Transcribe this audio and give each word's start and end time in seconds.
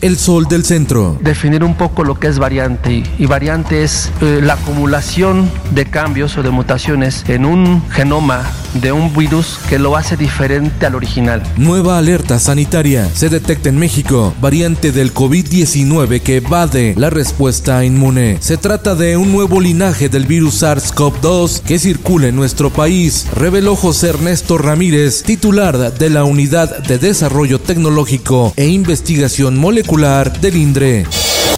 El 0.00 0.16
sol 0.16 0.46
del 0.48 0.64
centro. 0.64 1.18
definir 1.20 1.62
un 1.62 1.74
poco 1.74 2.04
lo 2.04 2.14
que 2.18 2.28
es 2.28 2.38
variante. 2.38 3.02
Y 3.18 3.26
variante 3.26 3.82
es 3.82 4.10
eh, 4.22 4.40
la 4.42 4.54
acumulación 4.54 5.50
de 5.72 5.84
cambios 5.84 6.38
o 6.38 6.42
de 6.42 6.50
mutaciones 6.50 7.24
en 7.28 7.44
un 7.44 7.82
genoma 7.90 8.42
de 8.74 8.92
un 8.92 9.14
virus 9.14 9.58
que 9.68 9.78
lo 9.78 9.96
hace 9.96 10.16
diferente 10.16 10.86
al 10.86 10.94
original. 10.94 11.42
Nueva 11.56 11.98
alerta 11.98 12.38
sanitaria. 12.38 13.08
Se 13.14 13.28
detecta 13.28 13.68
en 13.68 13.78
México 13.78 14.34
variante 14.40 14.92
del 14.92 15.12
COVID-19 15.12 16.20
que 16.20 16.36
evade 16.36 16.94
la 16.96 17.10
respuesta 17.10 17.84
inmune. 17.84 18.38
Se 18.40 18.56
trata 18.56 18.94
de 18.94 19.16
un 19.16 19.32
nuevo 19.32 19.60
linaje 19.60 20.08
del 20.08 20.26
virus 20.26 20.62
SARS-CoV-2 20.62 21.60
que 21.62 21.78
circula 21.78 22.28
en 22.28 22.36
nuestro 22.36 22.70
país, 22.70 23.26
reveló 23.34 23.76
José 23.76 24.10
Ernesto 24.10 24.58
Ramírez, 24.58 25.22
titular 25.22 25.94
de 25.94 26.10
la 26.10 26.24
Unidad 26.24 26.78
de 26.78 26.98
Desarrollo 26.98 27.60
Tecnológico 27.60 28.52
e 28.56 28.66
Investigación 28.66 29.58
Molecular 29.58 30.40
del 30.40 30.56
INDRE. 30.56 31.06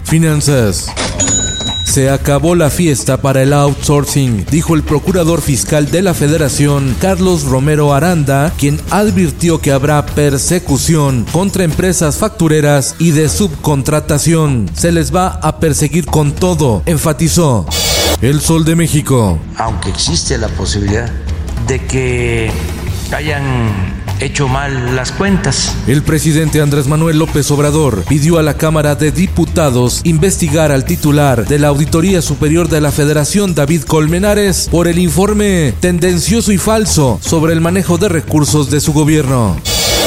Finanzas. 0.03 0.87
Se 1.93 2.09
acabó 2.09 2.55
la 2.55 2.71
fiesta 2.71 3.21
para 3.21 3.43
el 3.43 3.53
outsourcing, 3.53 4.47
dijo 4.49 4.73
el 4.73 4.81
procurador 4.81 5.43
fiscal 5.43 5.91
de 5.91 6.01
la 6.01 6.15
Federación, 6.15 6.95
Carlos 6.99 7.43
Romero 7.43 7.93
Aranda, 7.93 8.51
quien 8.57 8.81
advirtió 8.89 9.61
que 9.61 9.71
habrá 9.71 10.03
persecución 10.03 11.23
contra 11.31 11.63
empresas 11.63 12.17
factureras 12.17 12.95
y 12.97 13.11
de 13.11 13.29
subcontratación. 13.29 14.71
Se 14.73 14.91
les 14.91 15.13
va 15.15 15.39
a 15.43 15.59
perseguir 15.59 16.07
con 16.07 16.31
todo, 16.31 16.81
enfatizó. 16.87 17.67
El 18.21 18.41
Sol 18.41 18.65
de 18.65 18.75
México. 18.75 19.37
aunque 19.57 19.89
existe 19.89 20.39
la 20.39 20.47
posibilidad 20.47 21.11
de 21.67 21.85
que 21.85 22.49
hayan 23.15 24.02
hecho 24.23 24.47
mal 24.47 24.95
las 24.95 25.11
cuentas. 25.11 25.75
El 25.87 26.01
presidente 26.03 26.61
Andrés 26.61 26.87
Manuel 26.87 27.19
López 27.19 27.49
Obrador 27.51 28.03
pidió 28.07 28.37
a 28.37 28.43
la 28.43 28.55
Cámara 28.55 28.95
de 28.95 29.11
Diputados 29.11 30.01
investigar 30.03 30.71
al 30.71 30.85
titular 30.85 31.45
de 31.47 31.59
la 31.59 31.67
Auditoría 31.67 32.21
Superior 32.21 32.69
de 32.69 32.81
la 32.81 32.91
Federación, 32.91 33.53
David 33.53 33.83
Colmenares, 33.83 34.69
por 34.71 34.87
el 34.87 34.99
informe 34.99 35.73
tendencioso 35.79 36.51
y 36.51 36.57
falso 36.57 37.19
sobre 37.21 37.53
el 37.53 37.61
manejo 37.61 37.97
de 37.97 38.09
recursos 38.09 38.69
de 38.69 38.79
su 38.79 38.93
gobierno. 38.93 39.57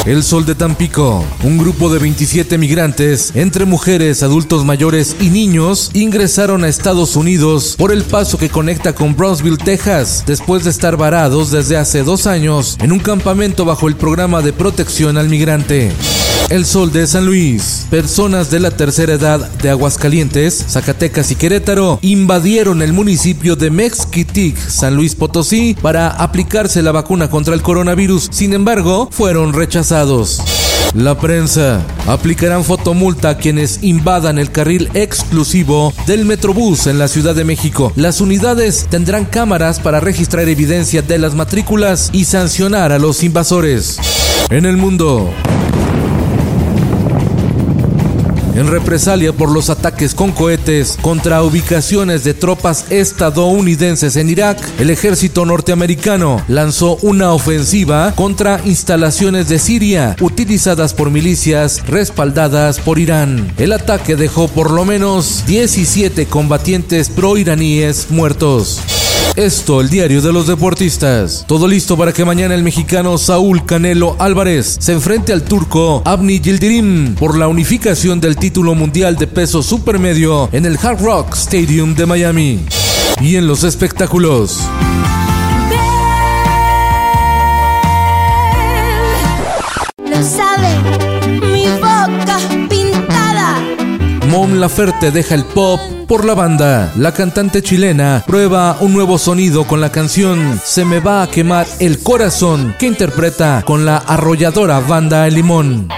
El 0.04 0.22
Sol 0.22 0.46
de 0.46 0.54
Tampico. 0.54 1.24
Un 1.42 1.58
grupo 1.58 1.92
de 1.92 1.98
27 1.98 2.58
migrantes, 2.58 3.32
entre 3.34 3.64
mujeres, 3.64 4.22
adultos 4.22 4.64
mayores 4.64 5.16
y 5.20 5.30
niños, 5.30 5.90
ingresaron 5.94 6.62
a 6.62 6.68
Estados 6.68 7.16
Unidos 7.16 7.74
por 7.78 7.92
el 7.92 8.04
paso 8.04 8.38
que 8.38 8.48
conecta 8.48 8.94
con 8.94 9.16
Brownsville, 9.16 9.56
Texas, 9.56 10.24
después 10.26 10.64
de 10.64 10.70
estar 10.70 10.96
varados 10.96 11.50
desde 11.50 11.76
hace 11.76 12.02
dos 12.02 12.26
años 12.26 12.76
en 12.80 12.92
un 12.92 13.00
campamento 13.00 13.64
bajo 13.64 13.88
el 13.88 13.96
programa 13.96 14.42
de 14.42 14.52
protección 14.52 15.16
al 15.18 15.28
migrante. 15.28 15.90
El 16.48 16.64
Sol 16.64 16.92
de 16.92 17.08
San 17.08 17.26
Luis. 17.26 17.86
Personas 17.90 18.52
de 18.52 18.60
la 18.60 18.70
tercera 18.70 19.14
edad 19.14 19.50
de 19.54 19.70
Aguascalientes, 19.70 20.64
Zacatecas 20.68 21.32
y 21.32 21.34
Querétaro 21.34 21.98
invadieron 22.02 22.82
el 22.82 22.92
municipio 22.92 23.56
de 23.56 23.72
Mexquitic, 23.72 24.56
San 24.56 24.94
Luis 24.94 25.16
Potosí, 25.16 25.76
para 25.82 26.06
aplicarse 26.06 26.82
la 26.82 26.92
vacuna 26.92 27.28
contra 27.30 27.52
el 27.52 27.62
coronavirus. 27.62 28.28
Sin 28.30 28.52
embargo, 28.52 29.08
fueron 29.10 29.54
rechazados. 29.54 29.85
La 30.94 31.16
prensa. 31.16 31.80
Aplicarán 32.08 32.64
fotomulta 32.64 33.28
a 33.28 33.36
quienes 33.36 33.84
invadan 33.84 34.36
el 34.36 34.50
carril 34.50 34.88
exclusivo 34.94 35.94
del 36.08 36.24
Metrobús 36.24 36.88
en 36.88 36.98
la 36.98 37.06
Ciudad 37.06 37.36
de 37.36 37.44
México. 37.44 37.92
Las 37.94 38.20
unidades 38.20 38.88
tendrán 38.90 39.26
cámaras 39.26 39.78
para 39.78 40.00
registrar 40.00 40.48
evidencia 40.48 41.02
de 41.02 41.18
las 41.18 41.34
matrículas 41.34 42.10
y 42.12 42.24
sancionar 42.24 42.90
a 42.90 42.98
los 42.98 43.22
invasores. 43.22 43.98
En 44.50 44.66
el 44.66 44.76
mundo. 44.76 45.30
En 48.56 48.68
represalia 48.68 49.34
por 49.34 49.52
los 49.52 49.68
ataques 49.68 50.14
con 50.14 50.32
cohetes 50.32 50.96
contra 51.02 51.42
ubicaciones 51.42 52.24
de 52.24 52.32
tropas 52.32 52.86
estadounidenses 52.88 54.16
en 54.16 54.30
Irak, 54.30 54.58
el 54.78 54.88
ejército 54.88 55.44
norteamericano 55.44 56.42
lanzó 56.48 56.96
una 57.02 57.34
ofensiva 57.34 58.14
contra 58.16 58.62
instalaciones 58.64 59.50
de 59.50 59.58
Siria 59.58 60.16
utilizadas 60.22 60.94
por 60.94 61.10
milicias 61.10 61.86
respaldadas 61.86 62.80
por 62.80 62.98
Irán. 62.98 63.52
El 63.58 63.74
ataque 63.74 64.16
dejó 64.16 64.48
por 64.48 64.70
lo 64.70 64.86
menos 64.86 65.44
17 65.46 66.24
combatientes 66.24 67.10
proiraníes 67.10 68.06
muertos. 68.08 68.80
Esto, 69.36 69.82
el 69.82 69.90
diario 69.90 70.22
de 70.22 70.32
los 70.32 70.46
deportistas. 70.46 71.44
Todo 71.46 71.68
listo 71.68 71.94
para 71.98 72.14
que 72.14 72.24
mañana 72.24 72.54
el 72.54 72.62
mexicano 72.62 73.18
Saúl 73.18 73.66
Canelo 73.66 74.16
Álvarez 74.18 74.78
se 74.80 74.94
enfrente 74.94 75.34
al 75.34 75.42
turco 75.42 76.00
Abni 76.06 76.40
Yildirim 76.40 77.14
por 77.16 77.36
la 77.36 77.46
unificación 77.46 78.18
del 78.18 78.36
título 78.36 78.74
mundial 78.74 79.16
de 79.16 79.26
peso 79.26 79.62
supermedio 79.62 80.48
en 80.52 80.64
el 80.64 80.78
Hard 80.82 81.02
Rock 81.02 81.34
Stadium 81.34 81.94
de 81.94 82.06
Miami. 82.06 82.64
Y 83.20 83.36
en 83.36 83.46
los 83.46 83.62
espectáculos. 83.62 84.58
Mon 94.30 94.60
Laferte 94.60 95.10
deja 95.10 95.34
el 95.34 95.44
pop 95.44 95.80
por 96.08 96.24
la 96.24 96.34
banda. 96.34 96.92
La 96.96 97.12
cantante 97.12 97.62
chilena 97.62 98.24
prueba 98.26 98.76
un 98.80 98.92
nuevo 98.92 99.18
sonido 99.18 99.66
con 99.66 99.80
la 99.80 99.90
canción 99.90 100.60
Se 100.64 100.84
me 100.84 101.00
va 101.00 101.22
a 101.22 101.28
quemar 101.28 101.66
el 101.78 102.02
corazón 102.02 102.74
que 102.78 102.86
interpreta 102.86 103.62
con 103.64 103.84
la 103.84 103.98
arrolladora 103.98 104.80
banda 104.80 105.26
El 105.26 105.34
Limón. 105.34 105.88